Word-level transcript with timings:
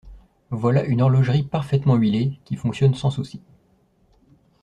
Voilà 0.49 0.83
une 0.85 1.03
horlogerie 1.03 1.43
parfaitement 1.43 1.93
huilée, 1.95 2.39
qui 2.43 2.55
fonctionne 2.55 2.95
sans 2.95 3.11
soucis. 3.11 3.43